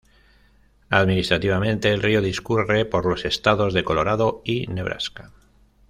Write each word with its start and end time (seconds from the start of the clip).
Administrativamente, 0.89 1.91
el 1.93 2.01
río 2.01 2.21
discurre 2.23 2.85
por 2.85 3.05
los 3.05 3.23
estados 3.23 3.71
de 3.75 3.83
Colorado 3.83 4.41
y 4.43 4.65
Nebraska. 4.65 5.29